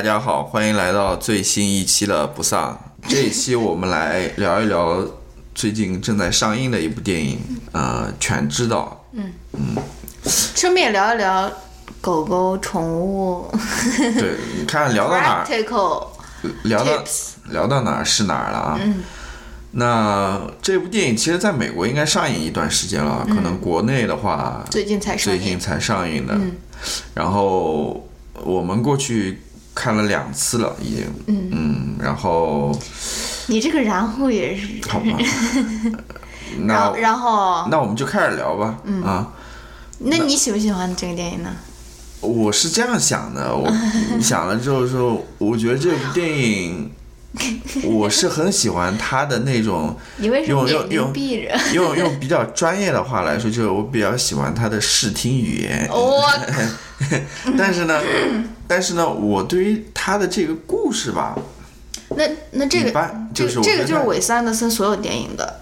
[0.00, 2.80] 大家好，欢迎来到最新一期的不丧。
[3.06, 5.04] 这一期我们来聊一聊
[5.54, 7.38] 最近正在上映的一部电影，
[7.72, 9.04] 呃，《全知道》。
[9.18, 9.76] 嗯嗯
[10.24, 11.52] 顺便聊一聊
[12.00, 13.46] 狗狗宠物
[13.98, 15.46] 对，你看聊到哪儿
[16.62, 17.04] 聊到。
[17.50, 18.80] 聊到哪儿是哪儿了啊？
[19.72, 26.34] 那这部电影其实在美国应该上映一段时间了，可能国内的话最近才上映，最近才上映的。
[27.12, 28.08] 然后
[28.42, 29.42] 我们过去
[29.74, 31.06] 看了两次了，已经。
[31.26, 32.76] 嗯然后
[33.48, 35.18] 你这个然后也是，好吧，
[36.60, 38.78] 那然后，那我们就开始聊吧。
[39.04, 39.32] 啊，
[39.98, 41.50] 那你喜不喜欢这个电影呢？
[42.20, 43.70] 我是这样想的，我
[44.20, 46.90] 想了之后说，我觉得这部电影，
[47.86, 51.14] 我是很喜欢他的那种，你为什么用用用？
[51.72, 55.88] 用 用比较专业的话来说，就是我比较喜欢他的视听语言。
[55.90, 56.24] 我
[57.56, 58.00] 但是呢，
[58.66, 61.36] 但是呢，我对于他的这个故事吧，
[62.16, 65.60] 那那这一个般就是这个就是韦斯安德森所有电影的，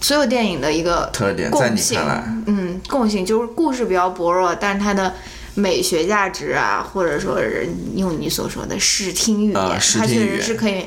[0.00, 5.14] 所有电影的一个特点，在你看来，嗯，共性就是故事比较薄弱，但是他的
[5.56, 10.84] 美学价值啊，或者说是用你所说的视听语言，它确实是可以。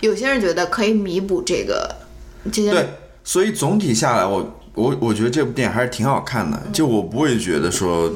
[0.00, 1.94] 有些人觉得可以弥补这个
[2.50, 2.88] 这些对，
[3.22, 8.10] 所以总体下来，我我我觉得这部电影还是挺好看的，就我不会觉得说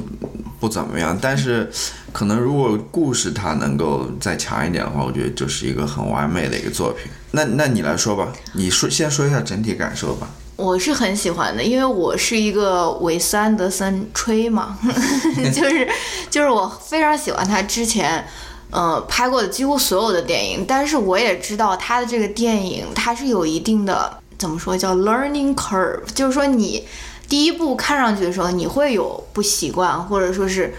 [0.59, 1.71] 不怎么样，但是
[2.11, 7.11] 可能如果故事它能够再强一点的话，我觉得就是一个很完美的一个作品。
[7.33, 10.31] 那那你来说吧，你说先说一下整体感受吧。
[10.57, 14.79] 我是很喜欢的，因为我是一个韦斯安德森吹嘛，
[15.55, 15.89] 就是
[16.31, 18.25] 就是我非常喜欢他之前。
[18.71, 26.85] 呃，拍过的几乎所有的电影，但是我也知道他的这个电影，它是有一定的怎么说叫 learning curve，就是说你
[27.29, 30.75] 第一部看上去的时候，你会有不习惯，或者说是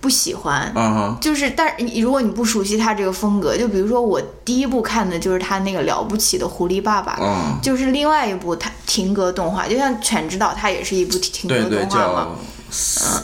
[0.00, 0.72] 不喜欢，
[1.20, 12.28] 就是，但是你如果你不熟悉他这个风格，就比如说我第一部看的就是他那个了不起的狐狸爸爸，嗯，就是另外一部他停格动画，就像《犬之岛》，它也是一部停格动画嘛。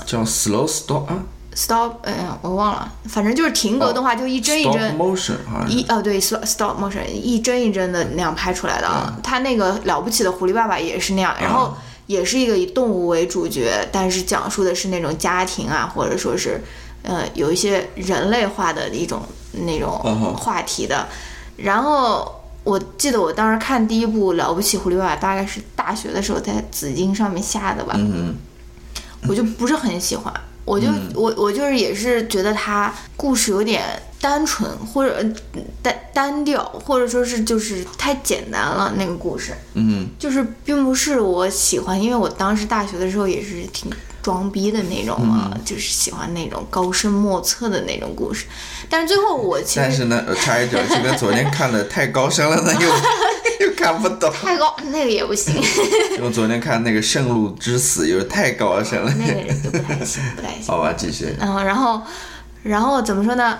[0.06, 1.16] 叫叫 slow stop 啊
[1.56, 4.98] Stop，哎呀，我忘了，反正就是停格动画，就一帧一帧。
[4.98, 5.36] motion。
[5.68, 9.14] 一哦对，stop stop motion 一帧一帧的那样拍出来的啊。
[9.22, 11.72] 他那个了不起的狐狸爸爸也是那样，然后
[12.06, 16.60] 也是一个以动物为主角，但是讲述的是那种家庭啊，或者说是
[17.02, 19.22] 呃有一些人类化的一种
[19.52, 19.92] 那种
[20.36, 21.06] 话题的。
[21.56, 27.94] 然后我记得我当时看第一部《了不起狐狸爸爸》，大概是大学的时候在紫金上面下的吧。
[27.96, 28.34] 嗯
[29.26, 30.30] 我就不是很喜欢，
[30.64, 33.82] 我就、我我就是也是觉得它故事有点
[34.20, 40.08] 单纯，或者呃单单调，或者说是就是太简单了那个故事，嗯。
[40.18, 43.90] 就是并不是我喜欢，因为我当时大学的时候也是挺
[44.22, 48.46] 装逼的那种嘛，就是喜欢那种高深莫测的那种故事，
[48.88, 52.88] 但是最后我其实但是呢，呃插一脚，这个昨天看的太高深了，那又
[53.66, 54.30] 又 看不懂。
[54.32, 55.54] 太高那个也不行，
[56.22, 59.12] 我昨天看那个《圣路之死》，又太高深了。
[59.18, 60.66] 那个人就不太行，不太行。
[60.66, 61.34] 好吧，继续。
[61.40, 62.00] 嗯，然后，
[62.62, 63.58] 然后怎么说呢？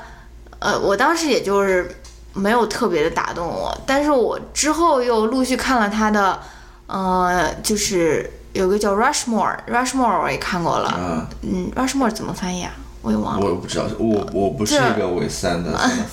[0.59, 1.89] 呃，我当时也就是
[2.33, 6.41] 没有特别的打动我，但是我之后又陆续看了他的，
[6.87, 12.73] 呃，就是有个叫 Rushmore，Rushmore 我也看过了，啊，嗯，Rushmore 怎么翻译啊？
[13.03, 16.05] 我也忘了，我也不知道，我我不是一个韦斯安德森的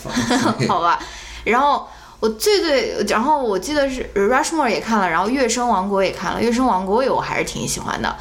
[0.57, 0.67] 粉。
[0.67, 0.99] 好吧。
[1.45, 1.87] 然后
[2.21, 8.15] 我最最，然后我记得是 Rushmore 也看了，然后《月升王国》也看了，《月升王国》我还是挺喜欢的。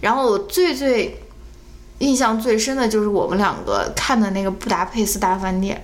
[0.00, 1.22] 然后我最最
[1.98, 5.76] 印象最深的就是我们两个看的那个《布达佩斯大饭店》。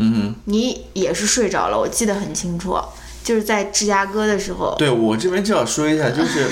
[0.00, 2.78] 嗯你也是睡着了，我记得很清楚，
[3.24, 6.48] 就是在芝加哥的时候，，对我这边就要说一下，就是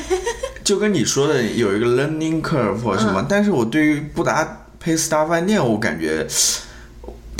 [0.64, 6.26] 就跟你说的有一个 learning curve 或者什么，嗯但是我对于布达佩斯大饭店，我感觉。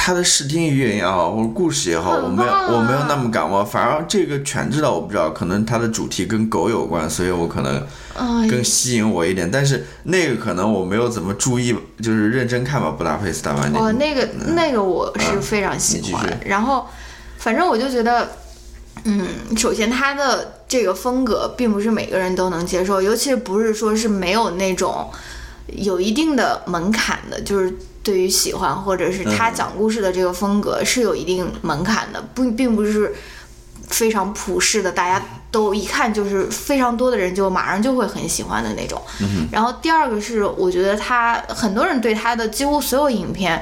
[0.07, 9.51] 它的视听语言也好，或者故事也好，很我没有我没有那么感冒，反而这个全知道我不知道，可能它的主题跟狗有关，所以我可能哎，更吸引我一点。
[9.51, 13.83] 但是那个可能我没有怎么注意，就是认真看吧，布达佩斯大饭店。
[13.83, 16.39] 哦，那个那个我是非常喜欢。
[16.45, 16.87] 然后，
[17.39, 18.29] 反正我就觉得，
[19.03, 19.27] 嗯，
[19.57, 25.11] 首先他的这个风格并不是每个人都能接受，尤其不是说是没有那种
[25.67, 27.75] 有一定的门槛的，就是
[28.07, 33.13] 对于喜欢或者是他嗯讲故事的这个风格是有一定门槛的，不并不是
[33.89, 35.21] 非常普世的，大家
[35.51, 39.03] 都一看就是非常多的人就马上就会很喜欢的那种。
[39.51, 43.61] 然后第二个是，我觉得他很多人对他的几乎所有影片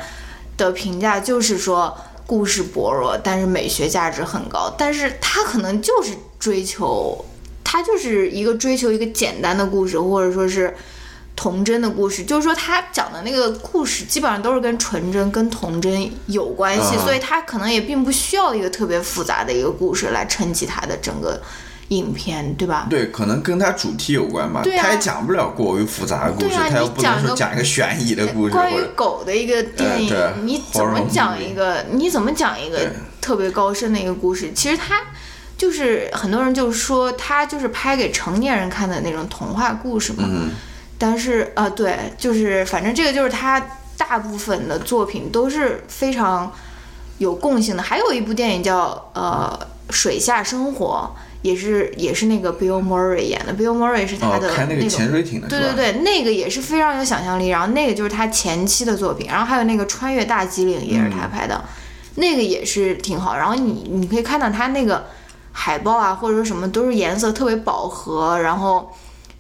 [0.59, 7.25] 的评价就是说故事薄弱，但是美学价值很高，但是他可能就是追求，
[7.65, 10.77] 他就是一个追求一个简单的故事，或者说是。
[11.37, 21.41] 童真的故事，就是说他讲的那个故事基本上都是跟纯真、跟童真有关系，嗯所以他可能也并不需要一个特别复杂的一个故事来撑起他的整个
[21.89, 22.87] 影片，对吧？
[22.89, 24.63] 对，可能跟他主题有关吧。
[24.63, 31.85] 对啊他也讲不了过于复杂的故事，对啊他又不能你讲一个说讲一个悬疑的故事关于狗的一个电影，呃你怎么讲一个？
[31.91, 32.79] 你怎么讲一个
[33.21, 34.53] 特别高深的一个故事？
[34.55, 35.03] 其实他
[35.59, 40.25] 就是很多人就是说，他就是拍给成年人看的那种童话故事嘛。
[40.27, 40.51] 嗯
[40.99, 43.61] 但是呃，对，就是反正这个就是他
[43.97, 46.53] 大部分的作品都是非常
[47.19, 47.83] 有共性的。
[47.83, 49.59] 还有一部电影叫呃
[49.93, 51.11] 《水下生活》，
[51.43, 53.53] 也是也是那个 Bill Murray 演的。
[53.53, 54.57] Bill Murray 是他哦，的那种。
[54.57, 55.49] 开那个潜水艇的？
[55.49, 61.63] 对对对，那个也是非常有想象力，然后那个就是他前期的作品，然后还有那个《穿越大吉岭》也是他拍的，
[62.15, 63.37] 那个也是挺好。
[63.37, 65.07] 然后你你可以看到他那个
[65.53, 68.91] 海报啊，或者说什么都是颜色特别饱和，然后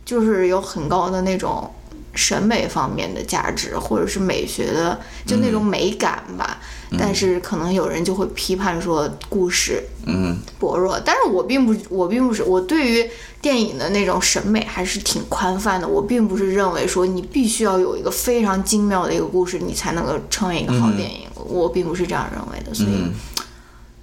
[0.04, 1.70] 就是有很高的那种
[2.14, 6.58] 审美方面的价值，或者是美学的就那种美感吧。
[6.96, 13.10] 但是可能有人就会批判说故事嗯，薄弱，但是我并不，我并不是，我对于
[13.40, 15.88] 电影的那种审美还是挺宽泛的。
[15.88, 21.26] 我并不是认为说你必须要有一个非常精妙的一个故事，你才能够成为一个好电影。
[21.34, 23.10] 我并不是这样认为的，所以，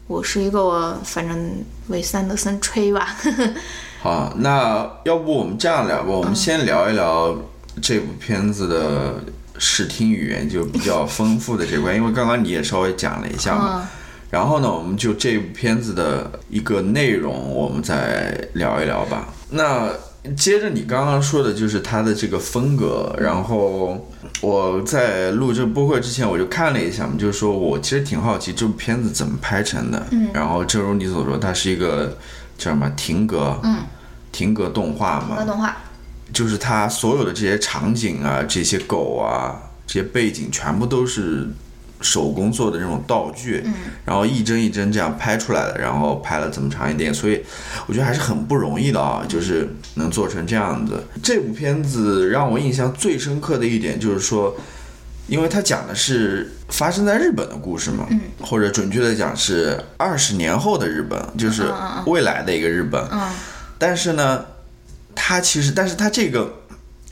[0.08, 3.16] 我是一个反正为三德森吹吧。
[4.02, 7.38] 好，那要不我们这样聊吧，我们先聊一聊
[7.80, 9.14] 这部片子的
[9.60, 13.82] 视听语言就比较丰富的这块，因为刚刚你也稍微讲了一下嘛。
[13.84, 13.88] 嗯
[14.32, 19.28] 然后呢，我们就这部片子的一个内容，我们再聊一聊吧。
[19.50, 19.90] 那
[20.38, 24.08] 接着你刚刚说的就是它的这个风格，然后
[24.40, 30.02] 我在录这个播客之前，我就看了一下嘛，就是说我其实挺好奇这部片子怎么拍成的。
[30.12, 30.30] 嗯。
[30.34, 32.18] 然后正如你所说，它是一个
[32.62, 33.80] 叫什么停格，嗯，
[34.32, 35.76] 停格动画嘛，动画，
[36.32, 41.50] 就是它所有的这些场景啊，这些狗啊，这些背景全部都是
[42.02, 43.74] 手工做的那种道具，嗯
[44.06, 47.44] 然后一帧一帧这样拍出来的，然后拍了这么长一点，所以
[47.88, 51.04] 我觉得还是很不容易的啊，就是能做成这样子。
[51.24, 54.56] 这部片子让我印象最深刻的一点就是说。
[55.32, 58.06] 因为它讲的是发生在日本的故事嘛，
[58.42, 61.72] 或者准确的讲是二十年后的日本，就是
[62.06, 63.02] 未来的一个日本。
[63.10, 63.30] 嗯。
[63.80, 64.44] 但是呢，
[65.16, 66.54] 它其实，但是它这个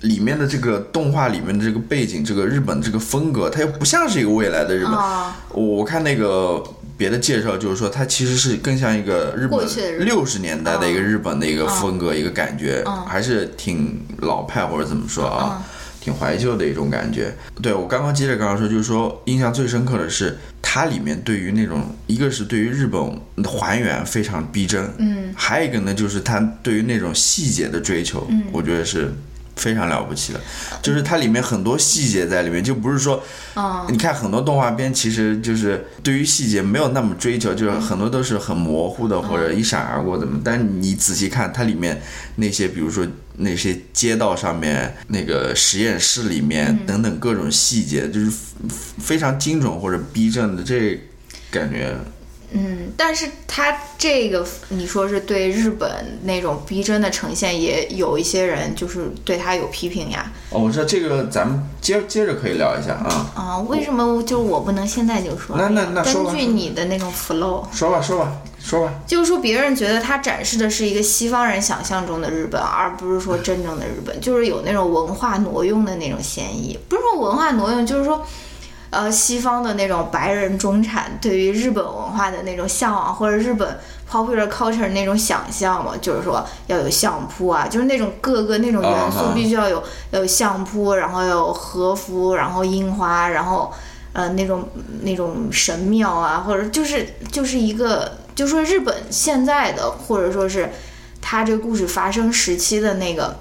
[0.01, 4.93] 里面的这个动画里面的这个背景，这个日本这个风格，它又不像是一个未来的日本。
[4.93, 6.61] 啊，我我看那个
[6.97, 9.65] 别的介绍，就是说它其实是更像一个日本
[9.99, 15.63] 六十年代的一个日本的一个风格，一个感觉，还是挺老派或者怎么说啊。
[16.09, 17.31] 挺怀旧的一种感觉。
[17.61, 22.99] 对我刚刚接着刚刚说，就是说印象最深刻的是它里面对于那种，一个是对于日本
[23.37, 29.13] 的还原非常逼真，嗯，还有一个呢就是它对于那种细节的追求，嗯我觉得是。
[29.59, 30.39] 非常了不起的，
[30.81, 33.21] 就是它里面很多细节在里面，就不是说，
[33.55, 42.01] 嗯你看很多动画片其实就是对于细节没有那么追求，就是很多都是很模糊的或者一闪而过怎么，但你仔细看它里面
[42.37, 43.05] 那些，比如说
[43.37, 48.31] 那些街道上面那个实验室里面等等各种细节，就是
[48.97, 50.99] 非常精准或者逼真的，这
[51.51, 51.97] 感觉
[52.51, 60.31] 嗯，但是他这个你说是对日本那种逼真的呈现，也有一些人就是对他有批评呀。
[60.49, 65.55] 哦，我说这个咱们接接着可以聊一下啊，啊，为什么就是我不能现在就说？
[65.57, 76.75] 那那那根据你的那种 flow，说吧说吧说吧，就是说别人觉得他展示的是一个西方人想象中的日本，而不是说真正的日本，就是有那种文化挪用的那种嫌疑。
[76.89, 78.25] 不是说文化挪用，就是说。
[78.91, 83.77] 呃，西方的那种白人中产对于日本文化的那种向往，或者日本
[84.11, 93.71] popular culture 那种想象嘛，就是说要有相扑啊，就是那种各个那种元素必须要有，要有相扑，然后有和服，然后樱花，然后
[94.13, 94.67] 呃那种
[95.03, 100.71] 那种神庙啊，或者就是就是一个，就说日本现在的，或者说是
[101.21, 103.35] 他这个故事发生时期的那个，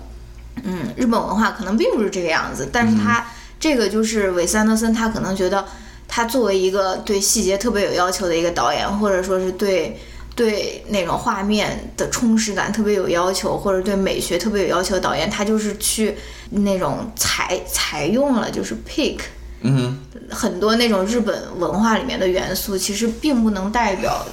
[0.62, 3.25] 嗯，日本文化可能并不是这个样子，但是它。
[3.60, 5.64] 这个就是韦斯安德森，他可能觉得
[6.06, 9.98] 他作为一个对细节特别有要求的一个导演，或者说是对
[10.36, 16.14] 对那种画面的充实感特别有要求，或者对美学特别有要求的导演，他就是去
[16.50, 19.18] 那种采采用了就是 pick
[19.62, 19.98] 嗯
[20.30, 24.24] 很多那种日本文化里面的元素，其实并不能代表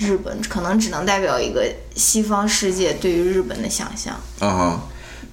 [0.00, 4.12] 日本，可能只能代表一个西方世界对于日本的想象。
[4.40, 4.80] 哼啊哈，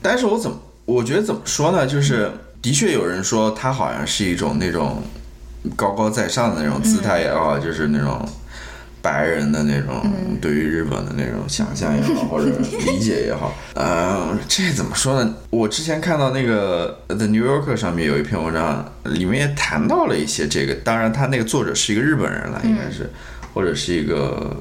[0.03, 2.31] 但是我怎么我觉得怎么说呢，就是。
[2.63, 5.03] 的确有人说他好像是一种那种
[5.75, 8.25] 高高在上的那种姿态也好，就是那种
[9.01, 10.01] 白人的那种
[10.41, 12.49] 对于日本的那种想象也好，或者
[12.85, 15.35] 理解也好， 呃，这怎么说呢？
[15.49, 20.73] 我之前看到那个《The New Yorker》上面有一篇文章，里面也谈到了一些这个。
[20.75, 23.09] 当然，他那个作者是一个日本人了，应该是，
[23.53, 24.55] 或者是一个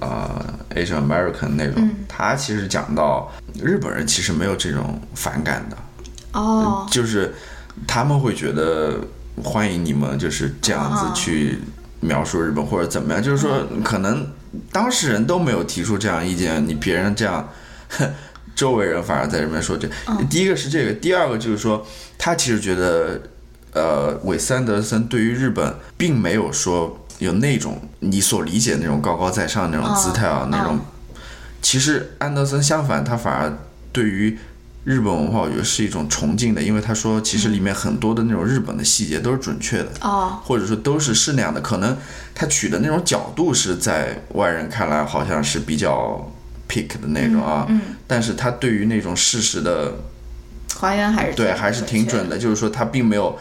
[0.00, 0.42] 啊
[0.74, 1.86] Asian American 那种。
[2.08, 3.30] 他其实讲到
[3.62, 5.76] 日本人其实没有这种反感的，
[6.32, 7.34] 哦，就是
[7.86, 8.98] 他们会觉得
[9.42, 11.58] 欢迎你们就是这样子去。
[12.04, 14.26] 描述日本或者怎么样，就是说可能
[14.72, 17.48] 当事人都没有提出这样意见，你别人这样，
[18.56, 19.88] 周围人反而在这边说这。
[20.28, 21.86] 第一个是这个，第二个就是说
[22.18, 23.22] 他其实觉得，
[23.72, 30.80] 呃，韦斯安德森对于日本并没有说有那种你所理解那种高高在上那种姿态啊，那种。
[31.60, 33.56] 其实安德森相反，他反而
[33.92, 34.36] 对于。
[34.84, 41.60] 日本文化，我觉得是一种崇敬的，因为他说，其实里面很多的那种日本的细节都是准确的，哦，或者说都是是那样的。
[41.60, 41.96] 可能
[42.34, 46.28] 他取的那种角度是在外人看来好像是比较
[46.68, 49.94] pick 的那种啊，嗯，但是他对于那种事实的
[50.80, 52.36] 还原还是对，还是挺准的。
[52.36, 53.38] 就是说他并没有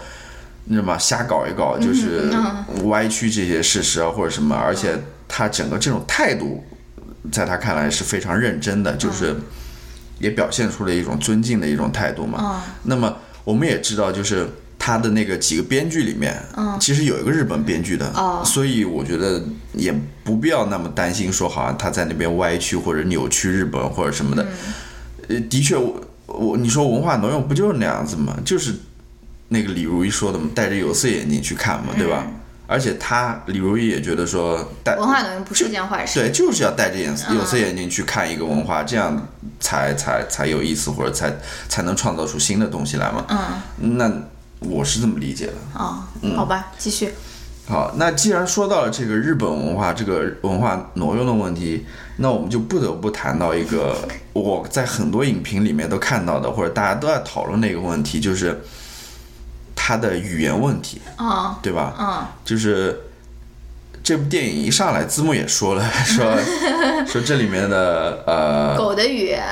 [0.65, 2.31] 那什么瞎搞一搞，就是
[2.83, 4.95] 歪曲这些事实啊或者什么，而且
[5.27, 6.63] 他整个这种态度，
[7.31, 9.35] 在他看来是非常认真的，就是。
[10.21, 12.63] 也表现出了一种尊敬的一种态度嘛。
[12.83, 14.47] 那么我们也知道，就是
[14.77, 16.41] 他的那个几个编剧里面，
[16.79, 18.11] 其实有一个日本编剧的，
[18.45, 24.47] 所以我觉得也不必要那么担心，说好像他在那边歪曲或者扭曲日本或者什么的。
[25.27, 28.35] 呃，的确，我我你说文化挪用不就是那样子吗？
[28.43, 28.73] 就是
[29.49, 32.25] 那个李如一说的嘛，戴着有色眼镜去看嘛，对吧？
[32.71, 39.27] 而且他李如意也觉得说，戴文化挪用不是件坏事，对，就是要戴着眼有色眼镜去看一个文化，这样
[39.59, 41.35] 才才才有意思，或者才
[41.67, 43.25] 才能创造出新的东西来嘛。
[43.27, 44.09] 嗯，那
[44.59, 45.53] 我是这么理解的。
[45.73, 46.01] 哦，
[46.37, 47.13] 好吧，继续。
[47.67, 51.85] 好，那既然说到了这个日本文化这个文化挪用的问题，
[52.15, 53.97] 那我们就不得不谈到一个
[54.31, 58.61] 我在很多影评里面都看到的，或者大家都在讨论的一个问题，就是。
[59.83, 61.95] 他的语言问题啊，对吧？
[61.99, 63.01] 嗯，就是
[64.03, 66.37] 这部电影一上来字幕也说了， 说
[67.07, 69.43] 说这里面的呃狗的语言，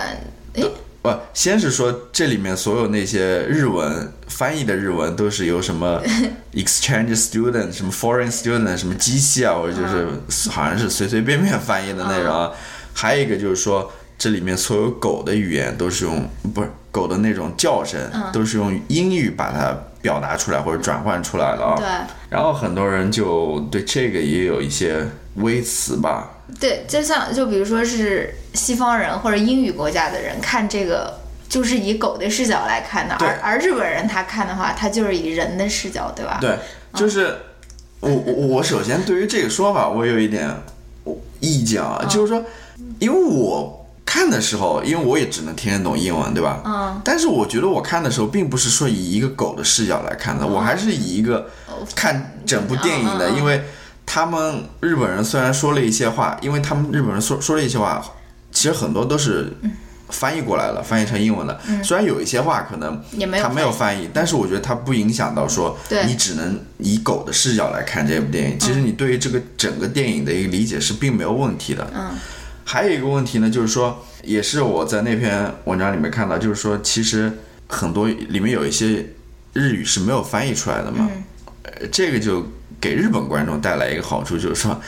[0.54, 0.64] 哎，
[1.02, 6.00] 不，先是说这里面所有那些日文翻译的日文都是由什么
[6.54, 10.08] exchange student、什么 foreign student、什么机器啊，或者就是
[10.52, 12.52] 好像是随随便便翻译的那种。
[12.94, 16.70] 还有一个就是说，这里面所有狗的语言都是用不是
[17.00, 18.00] 狗的那种叫声，
[18.34, 19.76] 都是用英语把它。
[20.02, 21.86] 表达出来或者转换出来了啊，对。
[22.30, 26.30] 然后很多人就对这个也有一些微词吧。
[26.58, 36.38] 对，就像就比如说是西方人或者英语国家的人看这个，就是以狗的视角来看的，而而日本人他看的话，他就是以人的视角，对吧？
[36.40, 36.58] 对，
[36.94, 37.36] 就是
[38.00, 40.50] 我我我首先对于这个说法我有一点
[41.42, 42.42] 意见啊，就是说，
[43.00, 43.79] 因为我。
[44.10, 46.64] 看的时候，因为我也只能听得懂英文，对吧？
[46.66, 47.00] 嗯。
[47.06, 51.48] 但是我觉得我看的时候，并不是说以一个狗的视角来看的，我还是以一个
[51.96, 53.62] 看整部电影的，因为
[54.08, 58.04] 他们日本人虽然说了一些话，因为他们日本人说说了一些话，
[58.52, 59.54] 其实很多都是
[60.10, 61.62] 翻译过来了，翻译成英文了。
[61.84, 63.00] 虽然有一些话可能
[63.40, 68.58] 他没有翻译，但是我觉得它不影响到说你只能以狗的视角来看这部电影。
[68.58, 71.88] 其实你对于这个整个电影的一个理解是并没有问题的。
[71.94, 72.10] 嗯。
[72.72, 77.32] 还有一个问题呢，就是说，也是我在那篇文章里面看到，就是说，其实
[77.68, 79.04] 很多里面有一些
[79.54, 81.10] 日语是没有翻译出来的嘛，
[81.64, 82.46] 呃，这个就
[82.80, 84.80] 给日本观众带来一个好处，就是说，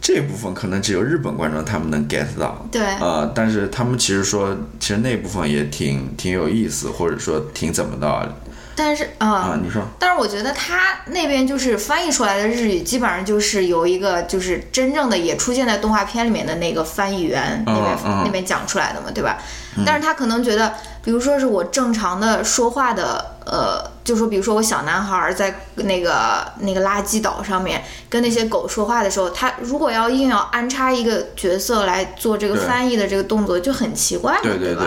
[0.00, 8.34] 这部分可能只有日本观众他们能 get 到，对，呃，但是他们其实说，其实那部分也挺挺有意思，或者说挺怎么的。
[8.78, 19.36] 但是啊，你说，但是我觉得他那边就是翻译出来的日语，基本上就是有一个就是真正的也出现在动画片里面的那个翻译员那边那边讲出来的嘛，对吧？
[19.84, 34.84] 但是他可能觉得，比如说是我正常的说话的，呃，就说比如说我小男孩在那个那个垃圾岛上面跟那些狗说话的时候，他如果要硬要安插一个角色来做这个翻译的这个动作，就很奇怪嘛，对吧？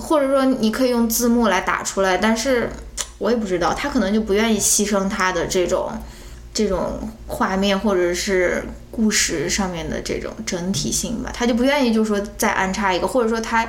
[0.00, 2.70] 或者说你可以用字幕来打出来，但是。
[3.18, 5.90] 我也不知道，他可能就不愿意牺牲他的这种，
[6.54, 13.68] 这种画面或者是故事上面的这种整体性吧，他就不愿意，就是说再安插一个，或者说他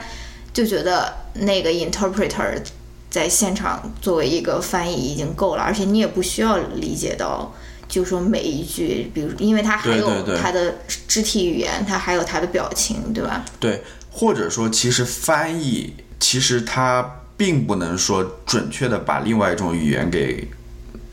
[0.53, 2.61] 就觉得那个 interpreter
[3.09, 7.51] 在现场作为一个翻译已经够了，而且你也不需要理解到，
[7.87, 10.75] 就说每一句，比如因为他还有他的
[11.07, 13.43] 肢体语言，他还有他的表情，对吧？
[13.59, 17.15] 对，或者说其实翻译其实他。
[17.39, 20.45] 并不能说准确的把另外一种语言给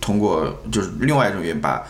[0.00, 1.80] 通过，就是另外一种语言把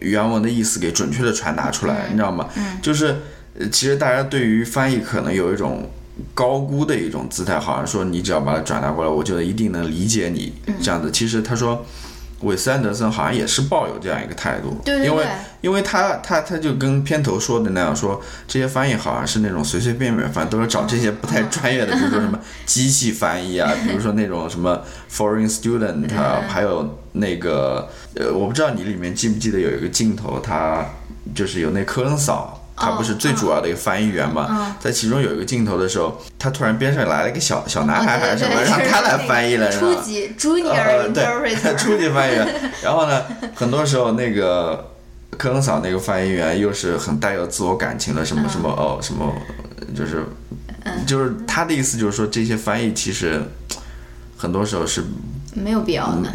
[0.00, 2.48] 原文的意思给准确的传达出来，你知道吗？
[2.80, 3.16] 就是
[3.58, 5.90] 呃其实大家对于翻译可能有一种
[6.32, 11.10] 高估的一种姿态，好像说你只要把它转达过来，我就一定能理解你这样子。
[11.10, 11.84] 其实他说。
[12.40, 15.26] 韦斯安德森好像也是抱有这样一个态度，对对因为
[15.62, 30.84] 因为他他他就跟片头说的那样说，这些翻译好像是那种随随便便翻，都是找这些不太专业的，比如说什么 机器翻译啊，比如说那种什么 foreign student 啊，还有那个呃，我不知道你里面记不记得有一个镜头，他
[31.34, 32.60] 就是有那科恩嫂。
[32.76, 39.86] 他不是最主要的一个翻译员嘛，在其中有一个镜头的时候，他突然边上来了一个小小男孩还是什么，让他来翻译了，是吧？
[39.94, 42.46] 初级 junior 呃，对初级翻译员。
[42.82, 43.22] 然后呢，
[43.54, 44.90] 很多时候那个
[45.38, 49.32] 科恩嫂那个翻译员又是很带有自我感情的，什么什么哦，什么
[49.94, 50.24] 就是
[51.06, 53.40] 就是他的意思就是说，这些翻译其实
[54.36, 55.04] 很多时候是
[55.54, 56.32] 没有必要的。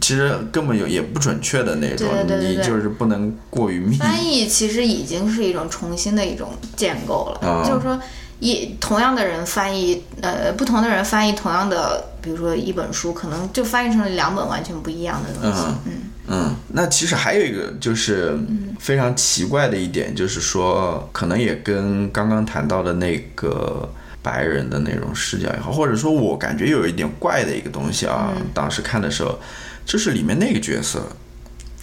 [0.00, 3.96] 其实根本有也不准确的那种，对对对对对你就是不能过于密。
[3.96, 7.98] 翻译其实已经是一种重新的一种建构了，啊就是说
[8.38, 15.62] 一同样的人翻译，呃，不同的人翻译同样的，比如说一本书，可能就翻译成了两本完全不一样的东西。
[15.86, 15.92] 嗯
[16.28, 18.36] 嗯，那其实还有一个就是
[18.78, 23.88] 非常奇怪的一点，就是说可能也跟刚刚谈到的那个
[24.26, 29.38] 白人的那种视角也好，或者说我感觉有一点怪的一个东西啊，当时看的时候，
[29.84, 31.06] 就是里面那个角色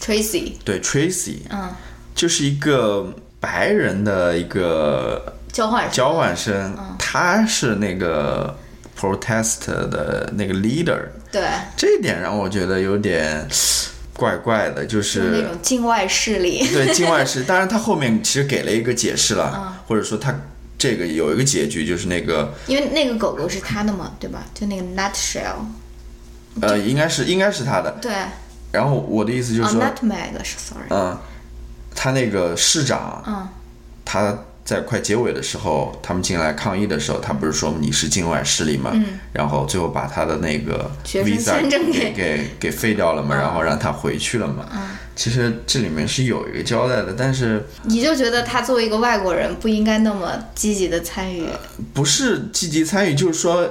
[0.02, 1.70] ，Tracy，对 Tracy，嗯，
[2.14, 8.54] 就是一个白人的一个交换交换生，他是那个
[9.00, 11.00] protest 的那个 leader，
[11.32, 13.48] 对，这一点让我觉得有点
[14.18, 16.68] 怪怪的，就就是那种境外势力。
[16.74, 17.46] 对境外势力。
[17.48, 19.38] 当然，他后面其实给了一个解释嗯。
[19.38, 20.36] 了，或者说他
[20.84, 24.44] 这个有一个结局，就是那个因为那个狗狗是他的嘛，对吧？
[24.54, 25.64] 就那个 nutshell，
[26.60, 27.90] 呃，应该是应该是他的。
[28.02, 28.12] 对，
[28.70, 31.18] 然后我的意思就哦是说，，nutmeg 是 sorry，嗯，
[31.96, 33.48] 他那个市长，嗯，
[34.04, 38.92] 他在快结尾的时候，他们进来抗议的时候，他不是说你是境外势力嘛？
[38.94, 44.68] 嗯然后最后把他的那个学生 visa 签证给给给给废掉了嘛，然后让他回去了嘛。
[44.74, 44.82] 嗯
[45.16, 51.46] 其实这里面是有一个交代的，但是你就觉得他作为一个外国人不应该那么积极的参与。
[51.94, 53.70] 不是积极参与，就是说。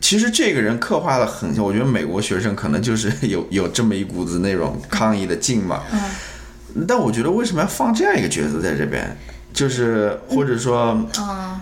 [0.00, 5.82] 其实这个人刻画的很像，我觉得美国学生可能就是 有有这么一股子那种抗议的劲嘛。
[5.92, 9.16] 嗯但我觉得为什么要放这样一个角色在这边？
[9.54, 11.60] 就是或者说，嗯，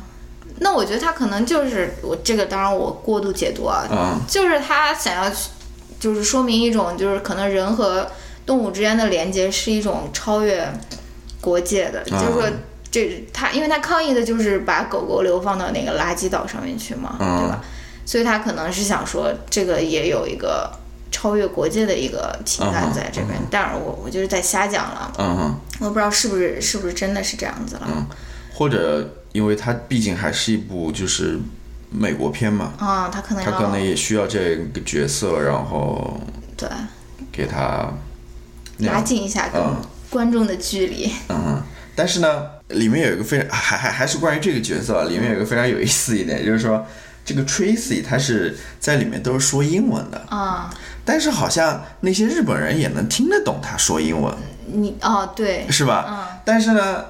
[0.61, 5.31] 那我觉得他可能就是我这个，当然我过度解读啊，嗯就是他想要，
[6.01, 8.11] 就是说明一种，就是可能人和
[8.47, 10.67] 动物之间的连接是一种超越
[11.41, 12.43] 国界的，就是说
[12.91, 17.65] 这他，因为他抗议的就是把狗狗流放到那个垃圾岛上面去嘛，嗯对吧？
[18.05, 20.71] 所以他可能是想说，这个也有一个
[21.23, 27.83] 超越国界的一个情感在这边，但是我我就是在瞎讲了，嗯哼，我不知道是不是是不是真的是这样子了。
[27.87, 28.05] 嗯
[28.55, 31.39] 或者因为它毕竟还是一部就是
[31.91, 36.21] 美国片嘛，啊，他可能他可能也需要这个角色，然后
[36.57, 36.69] 对
[37.33, 37.89] 给他
[38.79, 39.77] 拉近一下跟嗯
[40.11, 41.11] 观众的距离。
[41.29, 41.63] 嗯，
[41.97, 46.85] 但是呢，里面有一个非常还还还是关于这个角色啊，里面有一个非常有意思一点，就是说
[47.25, 50.73] 这个 Tracy 他是在里面都是说英文的，啊，
[51.05, 54.35] 但是好像那些日本人也能听得懂他说英文，
[54.67, 56.41] 你哦，对，是吧？
[56.45, 57.05] 但是呢，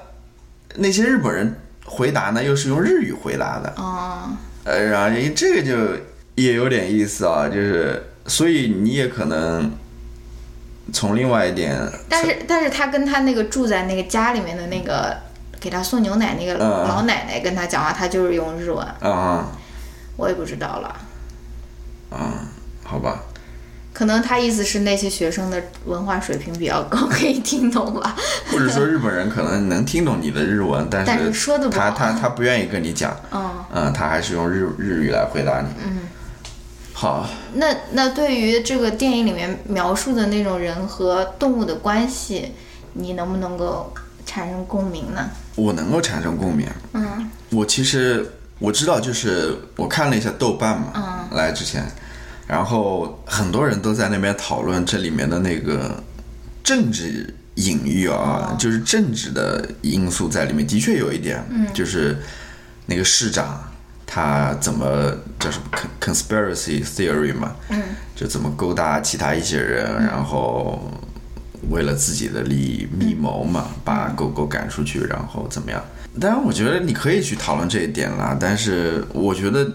[0.77, 4.31] 那些日本人回答呢又是用日语回答的，哦，
[4.65, 6.03] 呃，然后这个就
[6.37, 9.71] 也有点意思啊，就是所以你也可能
[10.93, 11.79] 从另外一点，
[12.09, 15.17] 但是但是他跟他那个住在那个家里面的那个
[15.61, 19.47] 给他送牛奶那个嗯老奶奶跟他讲话，他就是用日文，啊。
[20.15, 20.95] 我也不知道了。
[22.11, 22.35] 啊，
[22.85, 23.23] 好吧，
[23.93, 28.17] 可能他意思是那些学生的文化水平比较高，可以听懂吧？
[28.51, 35.69] 或者说日本人可能能听懂你的日文，但是说的他他他不愿意跟你讲，嗯，嗯，他还是用日日语来回答你。
[35.85, 36.01] 嗯，
[36.93, 42.53] 好，那那对于这个电影里面描述的那种人和动物的关系，
[42.95, 43.93] 你能不能够
[44.25, 45.29] 产生共鸣呢？
[45.55, 46.67] 我能够产生共鸣。
[46.95, 48.27] 嗯我其实
[48.59, 51.85] 我知道，就是我看了一下豆瓣嘛，嗯来之前，
[52.47, 56.03] 然后很多人都在那边讨论这里面的那个
[56.63, 61.43] 政治隐喻啊，就是政治的因素在里面，的确有一点，
[61.75, 62.17] 就是
[62.87, 63.63] 那个市长
[64.07, 65.65] 他怎么叫什么
[65.99, 67.81] con- conspiracy theory 嘛，嗯。
[68.15, 70.81] 就怎么勾搭其他一些人，然后
[71.71, 75.83] 为了自己的利益密谋嘛，把狗狗赶出去，然后怎么样？
[76.21, 79.67] 当然，我觉得你可以去讨论这一点啦，但是我觉得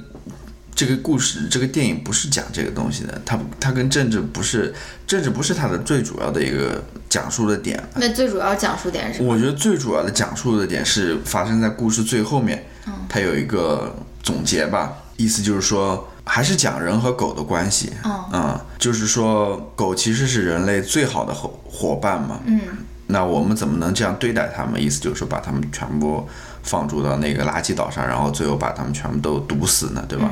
[0.78, 4.72] 这个故事这个电影不是讲这个东西的，它它跟政治不是
[5.08, 7.84] 政治不是它的最主要的一个讲述的点。
[7.96, 9.34] 那最主要讲述点是什么？
[9.34, 12.64] 我觉得最主要的讲述的点是发生在故事最后面，
[13.10, 17.92] 它有一个总结吧，意思就是说还是讲人和狗的关系。
[18.32, 22.40] 嗯，就是说狗其实是人类最好的伙伙伴嘛。
[22.46, 22.62] 嗯，
[23.08, 24.80] 那我们怎么能这样对待它们？
[24.80, 26.30] 意思就是说把它们全部
[26.62, 30.30] 放逐到那个垃圾岛上，然后最后把它们全部都毒死呢，对吧？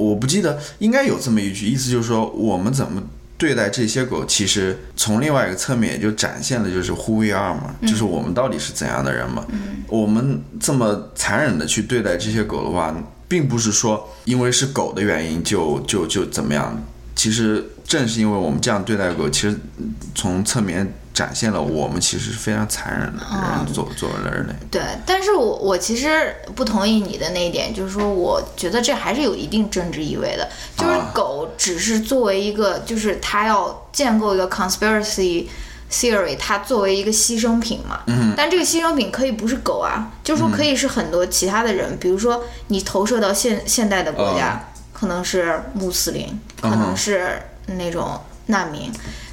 [0.00, 3.02] 我不记得应该有这么一句，意思就是说我们怎么
[3.36, 9.44] 对待这些狗，其实从另外一个侧面也就展现了就是 who we are 嘛，就是我们到底是怎样的人嘛。
[9.88, 12.94] 我们这么残忍的去对待这些狗的话，
[13.28, 16.82] 并不是说因为是狗的原因就就就怎么样，
[17.14, 19.56] 其实正是因为我们这样对待狗，其实
[20.14, 20.90] 从侧面。
[21.12, 24.54] 展现了我们其实是非常残忍的人，作作为了人类。
[24.70, 30.48] 对，但是我我其实不同意你的那一点，就是说，我觉得这还是有一定政治意味的。
[30.76, 35.46] 就是狗只是作为一个，就是它要建构一个 conspiracy
[35.90, 38.00] theory，它作为一个牺牲品嘛。
[38.06, 38.32] 嗯。
[38.36, 48.90] 但这个牺牲品可以不是狗啊，就是说可以是很多其他的人，比如说你投射到现现代的国家，可能是穆斯林，可能是那种难民。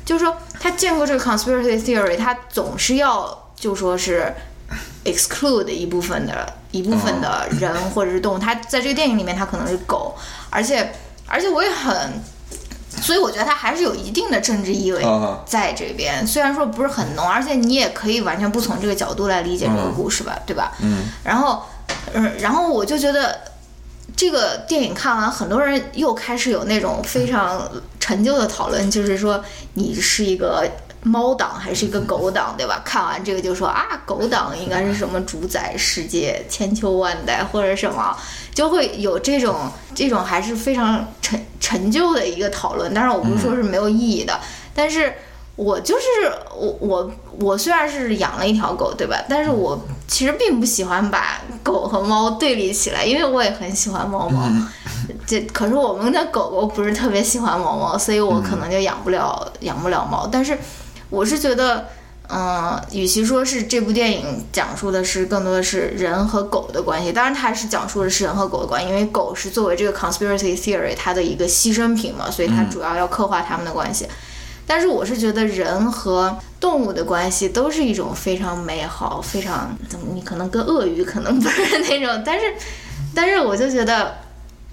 [0.08, 4.34] 就是说，他见过这个 conspiracy theory，他总是要就说是
[5.04, 8.40] exclude 一部分的一部分的人或者是动物。
[8.40, 10.16] 他在这个电影里面，他可能是狗，
[10.50, 10.94] 而且
[11.28, 11.94] 而且我也很，
[13.02, 15.06] 所以我觉得他还是有一定的政治意味
[15.46, 16.26] 在这边。
[16.26, 20.72] 虽然说不是很浓，而且你也可以完全不从这个角度来理解这个故事吧，对吧？
[20.80, 21.10] 嗯。
[21.26, 21.64] 然后，
[22.14, 23.38] 嗯，然后我就觉得。
[24.18, 29.42] 这个电影看完，很多人又开始有那种非常陈旧的讨论，就是说
[29.76, 30.68] 你是一个
[31.04, 32.82] 猫党还是一个狗党，对吧？
[32.84, 38.18] 看完这个就说啊，狗党应该是什么主宰世界千秋万代或者什么，
[38.54, 42.92] 就会有这种这种还是非常陈陈旧的一个讨论。
[42.92, 44.40] 当然，我不是说是没有意义的，
[44.74, 45.14] 但是。
[45.58, 49.18] 我就是我我我虽然是养了一条狗，对吧？
[49.28, 54.48] 但是我其实并不喜欢把狗和猫对立起来，因为我也很喜欢猫猫。
[55.26, 60.30] 这可是我们的狗狗不是特别喜欢猫猫，所以我可能就养不了养不了猫。
[60.32, 60.56] 但是
[61.10, 61.88] 我是觉得，
[62.30, 74.08] 嗯，与其说是这部电影讲述的是更多的是人和狗的关系，当然它是讲述的是人和狗的关系，因为狗是作为这个 conspiracy theory 它的一个牺牲品嘛，所以它主要要刻画它们的关系。
[74.70, 80.08] 但是我是觉得人和动物的关系都是一种非常美好、非常怎么？
[80.14, 82.54] 你可能跟鳄鱼可能不是那种，但是，
[83.16, 84.18] 但是我就觉得，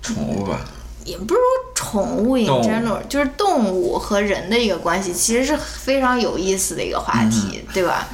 [0.02, 0.58] 宠物吧，
[1.04, 8.08] 也不是说宠物 in general，就是动物和人的一个关系，其实是非常有意思的一个话题，对吧？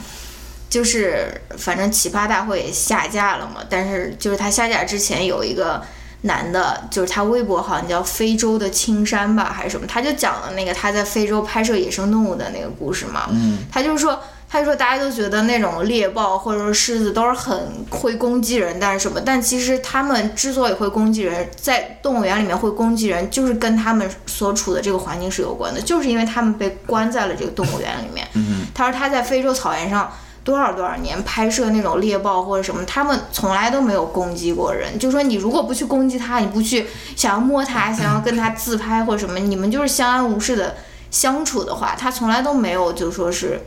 [0.68, 5.82] 就是反正奇葩大会下架了嘛，但是就是它下架之前有一个。
[6.22, 9.86] 男的，就是他微博好像叫非洲的青山吧，还是什么？
[9.86, 13.28] 他就讲了那个他在非洲拍摄野生动物的那个故事嘛。
[13.30, 19.18] 嗯，他就是说，他就说大家都觉得那种猎豹或者说狮子都是很会攻击人，但是什么？
[19.24, 28.28] 但其实他们之所以会攻击人，在动物园里面会攻击人，就是跟他们所处的这个环境是有关的，就是因为他们被关在了这个动物园里面。
[28.34, 30.12] 嗯，他说他在非洲草原上。
[30.42, 34.98] 多少多少年拍摄那种猎豹或者什么，他们从来都没有攻击过人。
[34.98, 40.76] 就说你如果不去攻击它，你不去想要摸它，想要跟它自拍或者什么，你们就是相安无事的
[41.10, 43.60] 相处的话，它从来都没有就说是，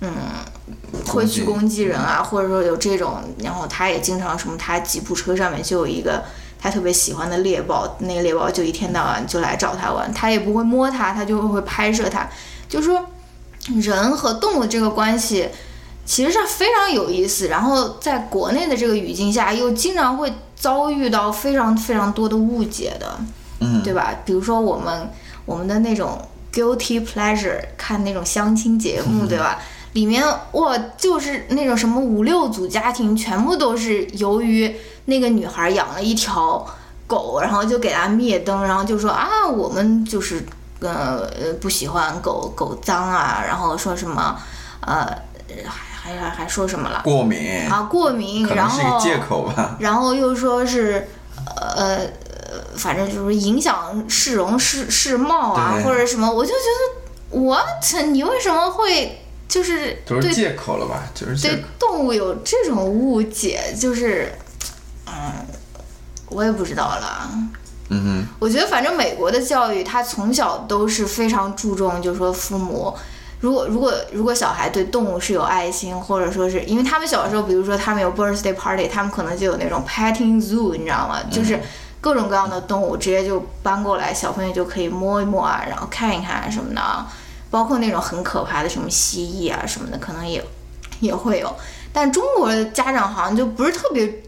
[0.00, 0.12] 嗯，
[1.08, 3.20] 会去攻击人啊，或者说有这种。
[3.42, 6.22] 然后他也经常什么，他吉普车上面就有一个
[6.56, 12.28] 他特别喜欢的猎豹，那个猎豹就一天到晚就来找他玩，他也不会摸它，他就会拍摄它。
[12.68, 13.04] 就说
[13.66, 15.48] 人和动物这个关系。
[16.04, 23.16] 其实是非常有意思，然后在国内的这个语境下，又经常会遭遇到非常非常多的误解的，
[23.60, 24.12] 嗯，对吧？
[24.24, 25.08] 比如说我们
[25.46, 26.20] 我们的那种
[26.52, 29.58] guilty pleasure，看那种相亲节目，对吧？
[29.92, 36.66] 里面哇，就是那种什么五六组家庭，全部都是由于那个女孩养了一条
[37.06, 40.44] 狗，然后就给它灭灯，然后就说啊，我们就是
[40.80, 44.36] 呃呃不喜欢狗狗脏啊，然后说什么
[44.80, 45.06] 呃。
[46.02, 47.00] 还还还说什么了？
[47.04, 47.38] 过敏
[47.70, 49.76] 啊，过敏，然后是个借口吧。
[49.78, 51.06] 然后又说是，
[51.56, 52.08] 呃呃，
[52.76, 56.56] 反正就是影响市容市市貌啊，或者什么，我就觉
[57.30, 58.02] 得，what？
[58.10, 61.04] 你为什么会就是都是借口了吧？
[61.14, 64.32] 就是对动物有这种误解，就是，
[65.06, 65.46] 嗯，
[66.30, 67.30] 我也不知道了。
[67.90, 72.92] 嗯哼，我觉得反正美国的教育，他从小都是非常注重，就是说父母。
[73.42, 81.18] 如果如果如果小孩对动物是有爱心，或者说是因为他们小时候，比如说他们有 birthday party，他们可能就有那种 petting zoo，你知道吗？
[81.28, 81.58] 就是
[82.00, 87.12] 各种各样的动物直接就搬过来，小朋友就可以摸一摸啊，然后看一看什么的啊，
[87.50, 90.40] 包括那种很可怕的什么蜥蜴啊什么的，可能也
[91.00, 91.52] 也会有。
[91.92, 94.22] 但中国的家长好像就不是特别，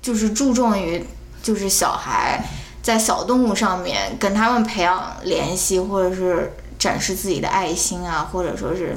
[0.00, 1.06] 就是注重于
[1.42, 2.42] 就是小孩
[2.82, 6.50] 在小动物上面跟他们培养联系，或者是
[6.86, 8.96] 展示自己的爱心啊，或者说是。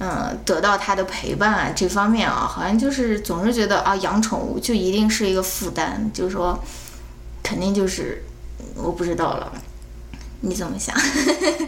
[0.00, 6.58] 嗯，得到他的陪伴啊，这方面啊，好像就是总是觉得啊，养宠物就一定是一个负担，就是说，
[7.44, 8.24] 肯定就是
[8.74, 9.52] 我不知道了，
[10.40, 10.94] 你怎么想？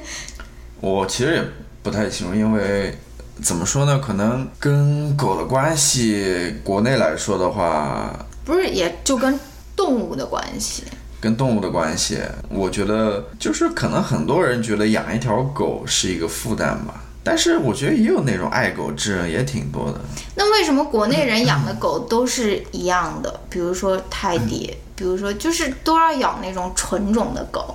[0.83, 1.45] 我其实也
[1.85, 2.99] 不太清楚，因为
[3.41, 9.39] 怎么说呢，可能跟狗的关系，国内来说的话，不是也就跟
[9.77, 10.83] 动物的关系，
[11.21, 17.03] 跟动物的关系，我觉得就是可能很多人觉得养一条狗是一个负担吧。
[17.25, 20.01] 但是我觉得也有那种爱狗之人也挺多的。
[20.37, 23.41] 那为什么国内人养的狗都是一样的？
[23.51, 27.75] 比如说泰迪，比如说就是都要养那种纯种的狗，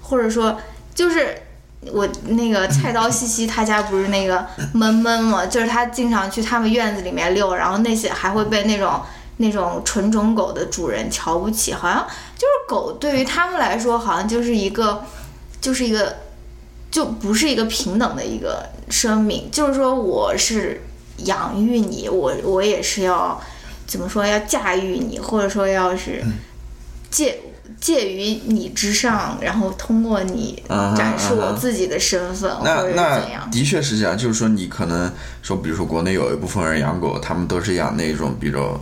[0.00, 0.58] 或者说
[0.92, 1.40] 就是
[1.92, 5.46] 我那个菜刀西西他家不是那个闷闷吗？
[5.46, 9.00] 就是他经常去他们院子里面遛，然后那些还会被那种
[9.36, 12.04] 那种纯种狗的主人瞧不起，好像
[12.42, 15.04] 就是狗对于他们来说好像就是一个
[15.60, 16.16] 就是一个。
[16.90, 20.78] 就不是一个平等的一个生命，就是说我是
[21.24, 23.40] 养育你，我我也是要
[23.86, 26.22] 怎么说要驾驭你，或者说要是
[27.10, 27.38] 介
[27.80, 30.62] 介于你之上，然后通过你
[30.94, 33.50] 展示我自己的身份，或者怎样？
[33.50, 38.78] 的确是这样，就是说你可能说，比如说国内有一部分人养狗，他们都是养那种比较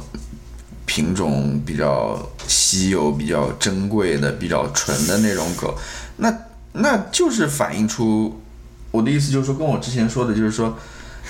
[0.91, 5.79] 品种比较稀有、比较珍贵的、比较纯的那种狗，
[6.17, 6.35] 那。
[6.73, 8.41] 那就是反映出
[8.93, 10.79] 我的意思，就是说跟我之前说的，就是说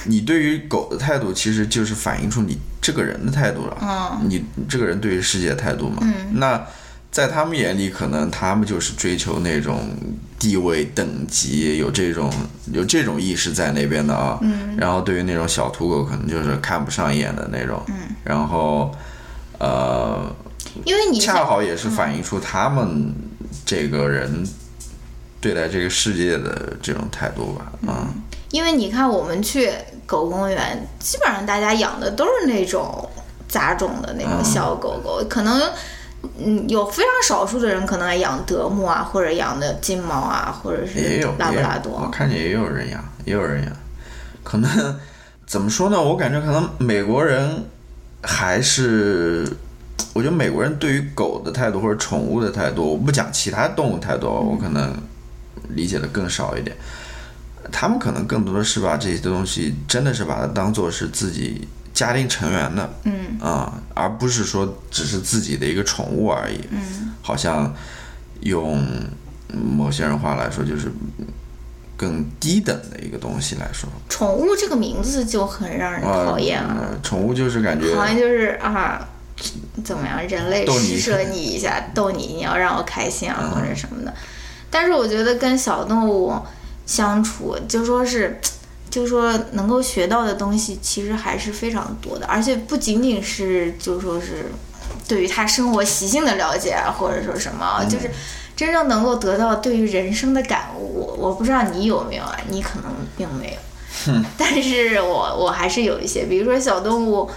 [0.04, 3.78] 你对于狗的态度，其实就是反映出你这个人的态度了。
[3.80, 5.96] 嗯，你这个人对于世界的态度嘛。
[6.02, 6.14] 嗯。
[6.34, 6.62] 那
[7.10, 9.88] 在他们眼里，可能他们就是追求那种
[10.38, 12.30] 地位等级，有这种
[12.70, 14.38] 有这种意识在那边的啊。
[14.42, 14.76] 嗯。
[14.76, 17.82] 然后对于那种小土狗，可能就是看不上眼的那种。
[17.88, 17.94] 嗯。
[18.22, 18.94] 然后，
[19.60, 20.34] 呃，
[20.84, 23.14] 因为你恰好也是反映出他们
[23.64, 24.44] 这个人。
[25.42, 28.12] 对待这个世界的这种态度吧，嗯，
[28.50, 29.72] 因为你看，我们去
[30.04, 33.08] 狗公园，基本上大家养的都是那种
[33.48, 35.58] 杂种的那种小狗狗，可能，
[36.36, 41.92] 嗯，有非常少数的人可能还养德牧啊，或者养的金毛啊，或者是拉布拉多。
[41.92, 43.72] 我看见也有人养，也有人养，
[44.44, 45.00] 可能
[45.46, 45.98] 怎么说呢？
[45.98, 47.64] 我感觉可能美国人
[48.22, 49.48] 还是，
[50.12, 54.94] 我觉得美国人对于狗的态度或者宠物的态度，我不讲其他动物态度，我可能。
[55.74, 56.76] 理解的更少一点，
[57.70, 63.38] 他们可能更多的是把这些东西真的是把它当做是自己家庭成员的，嗯。
[63.38, 67.72] 啊，而不是说只是自己的一个宠物而已，嗯，好像
[68.40, 68.84] 用
[69.52, 70.90] 某些人话来说，就是
[72.00, 73.86] 更低等的一个东西来说。
[74.08, 76.88] 宠物这个名字就很让人讨厌啊！
[77.02, 79.06] 宠物就是感觉好像就是啊，
[79.84, 80.26] 怎么样？
[80.26, 84.14] 人类施舍你一下，逗你，你要让我开心啊，或者什么的。
[84.70, 86.34] 但是我觉得跟小动物
[86.86, 88.40] 相处，就说是，
[88.88, 94.50] 就说能够学到的东西，其实还是非常多的，而且不仅仅是就说是
[95.06, 98.10] 对于它生活习性的了解，或者说什么，就是
[98.60, 100.94] 真正能够得到对于人生的感悟。
[100.94, 102.38] 我我不知道你有没有啊？
[102.50, 103.56] 你可能并没
[104.06, 107.30] 有， 但是我我还是有一些，比如说小动物，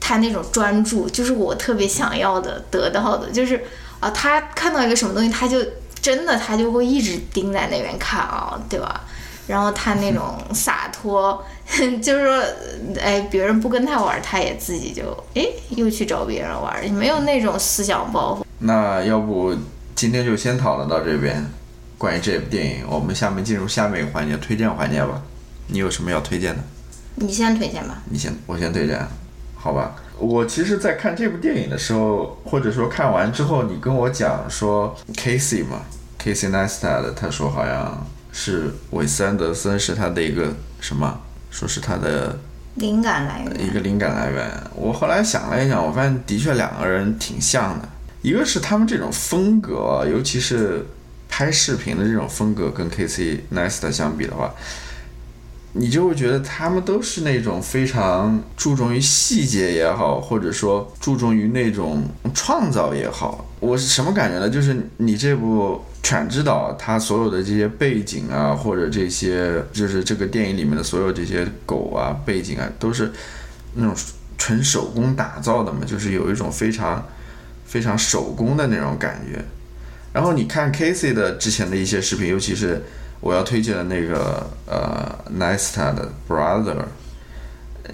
[0.00, 3.62] 它那种专注，就是我特别想要的得到的，就是
[4.00, 5.58] 啊，它看到一个什么东西，它就。
[6.02, 9.02] 真的，它就会一直盯在那边看啊，对吧？
[9.46, 11.40] 然后它那种洒脱，
[12.02, 12.42] 就是说，
[13.00, 18.44] 哎，别人不跟他玩，他也自己就哎又去找别人玩，没有那种思想包袱。
[18.58, 19.54] 那要不
[19.94, 21.44] 今天就先讨论到这边，
[21.96, 25.22] 关于这部电影，我们下面进入下面一个环节，推荐环节吧。
[25.68, 26.62] 你有什么要推荐的？
[27.14, 28.02] 你先推荐吧。
[28.10, 28.98] 你先，我先推荐，
[29.54, 29.94] 好吧？
[30.18, 35.82] 我其实，在看这部电影的时候，或者说看完之后，你跟我讲说，Casey 嘛
[36.20, 42.38] ，Casey Neistat，他说好像是韦斯安德森是他的一个什么，说是他的
[42.76, 44.50] 灵感来源，一个灵感来源。
[44.74, 47.88] 我后来想了一想，我发现的确两个人挺像的，
[48.22, 50.86] 一个是他们这种风格，尤其是
[51.28, 54.54] 拍视频的这种风格，跟 K C n e s t 相比的话。
[55.74, 62.04] 你就会觉得他们都是那种非常注重于细节也好，或者说注重于那种
[62.34, 63.46] 创造也好。
[63.58, 64.50] 我是什么感觉呢？
[64.50, 73.10] 就是你这部《犬之岛》，它所有的这些背景啊，或者这些就是这个电影里面的所有这些狗啊、背景啊，都是
[73.72, 73.96] 那种
[74.36, 77.02] 纯手工打造的嘛，就是有一种非常
[77.72, 79.42] 非常手工的那种感觉。
[80.12, 82.82] 然后你看 Casey 的之前的一些视频，尤其是
[83.18, 86.84] 我要推荐的那个呃 Nesta 的 Brother，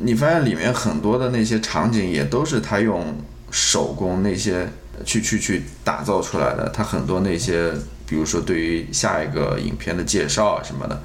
[0.01, 3.15] 你发现里面很多的那些场景也都是他用
[3.53, 4.69] 手工那些
[5.05, 6.69] 去去去打造出来的。
[6.71, 7.73] 他很多那些，
[8.05, 11.01] 比如说对于下一个影片的介绍啊什么的，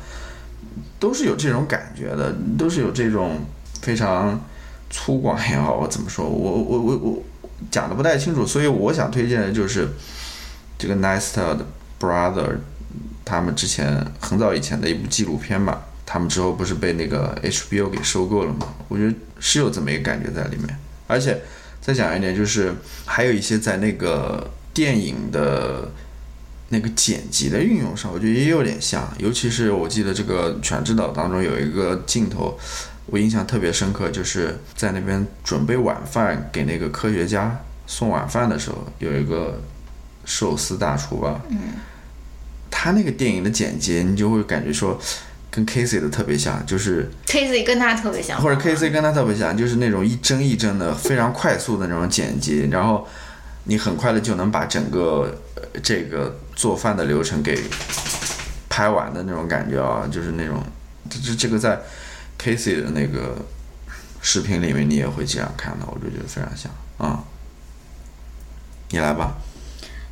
[0.99, 3.39] 都是有这种感觉的，都是有这种
[3.83, 4.41] 非常
[4.89, 7.23] 粗犷也好，我怎么说，我我我我
[7.71, 9.89] 讲的不太清楚，所以我想推荐的就是
[10.77, 11.65] 这个 Nesta 的
[11.99, 12.57] Brother，
[13.23, 15.85] 他们之前很早以前的一部纪录片吧。
[16.05, 18.67] 他们之后不是被那个 HBO 给收购了吗？
[18.89, 20.77] 我觉得是有这么一个感觉在里面。
[21.07, 21.41] 而且
[21.81, 25.89] 再讲一点，就是还有一些在那个电影的
[26.69, 29.11] 那个剪辑的运用上，我觉得也有点像。
[29.17, 32.59] 尤其是我记得这个《犬之岛》当中有一个镜头，
[33.05, 39.61] 我印象特别深刻，就是在那边准备晚饭给那个科学家送晚饭的时候，有一个
[40.25, 41.59] 寿司大厨吧，嗯，
[42.71, 44.99] 他那个电影的剪辑，你就会感觉说。
[45.55, 53.07] 跟 Casey 的特别像，就是 Casey 跟他特别像，或者 Casey 跟他特别像，就是那种一帧一帧的非常快速的那种剪辑，然后
[53.65, 55.39] 你很快的就能把整个
[55.83, 57.55] 这个做饭的流程给
[58.67, 60.63] 拍完的那种感觉啊，就是那种
[61.07, 61.79] 这这这个在
[62.43, 63.37] Casey 的那个
[64.21, 67.23] 视频里面你也会经常看到，我就觉得非常像啊。
[68.89, 69.37] 你来吧。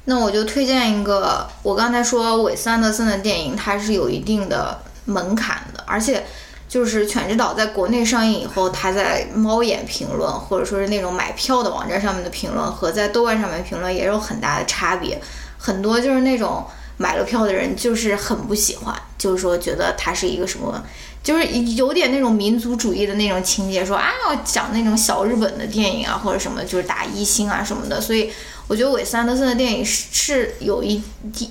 [0.06, 4.80] 那我就推荐一个，我刚才说韦斯安德森的电影，它是有一定的。
[5.04, 6.24] 门槛的，而且
[6.70, 15.20] 就是《犬之岛》在国内上映以后，它在猫眼评论或者说是那种买票的网站上面的评论和在豆瓣上面评论也有很大的差别。
[15.58, 16.64] 很多就是那种
[17.02, 20.84] 买了票的人就是很不喜欢，就是说觉得它是一个什么，
[21.24, 28.00] 就是有点那种民族主义的那种情节，说啊要讲那种小日本的电影啊或者什么，就是打一星啊什么的。
[28.00, 28.30] 所以
[28.68, 31.02] 我觉得韦斯安德森的电影是是有一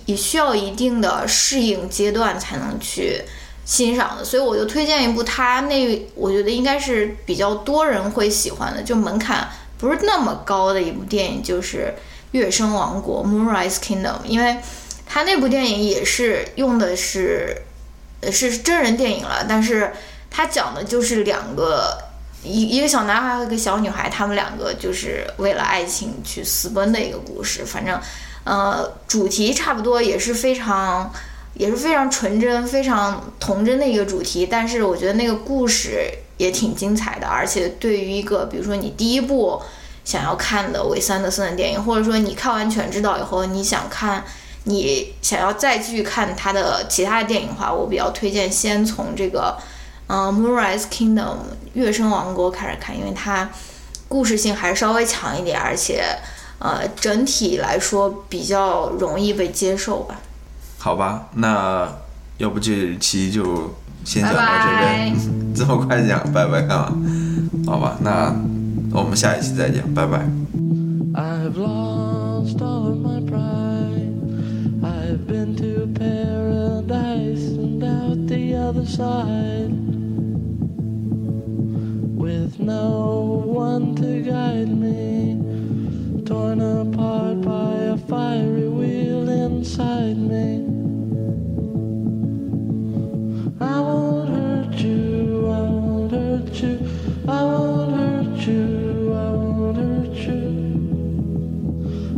[0.06, 3.20] 也需要一定的适应阶段才能去。
[3.62, 11.94] 欣赏的，所以我就推荐一部他那我觉得应该是比较多人会喜欢的，就门槛不是那么高的一部电影，就是
[12.32, 14.16] 《月升王国》（Moonrise Kingdom）。
[14.24, 14.56] 因为
[15.12, 17.62] 他那部电影也是用的是，
[18.30, 19.92] 是真人电影了，但是
[20.30, 21.98] 他讲的就是两个
[22.44, 27.64] 一一个小男孩和一个小女孩，他们两个就是为了爱情去私奔的一个故事。
[27.64, 28.00] 反正，
[28.44, 31.12] 呃，主题差不多也是非常。
[31.54, 37.26] 也是非常纯真、非常童真的一个主题，但是我觉得那个故事也挺精彩的。
[37.26, 39.60] 而且对于一个，比如说你第一部
[40.04, 44.24] 想要看的韦斯安德森的电影，或者说你看完《全知道》以后，你想看，
[44.70, 49.56] 你想要再继续看他的其他的电影的话，我比较推荐先从这个，
[50.06, 51.16] 嗯，《Moonrise Kingdom》
[51.74, 53.50] 月升王国开始看，因为它
[54.08, 56.02] 故事性还是稍微强一点，而且，
[56.58, 60.20] 呃，整体来说比较容易被接受吧。
[60.78, 61.88] 好吧，那
[62.38, 65.14] 要不这期就先讲到这边，
[65.54, 66.92] 这么快讲拜拜干嘛？
[67.66, 68.34] 好吧，那
[68.92, 70.26] 我们下一期再见，拜拜。
[78.90, 79.70] side
[82.18, 85.38] with no one to guide me,
[86.24, 90.66] torn apart by a fiery wheel inside me.
[93.60, 96.74] I won't hurt you, I won't hurt you,
[97.28, 100.42] I won't hurt you, I won't hurt you.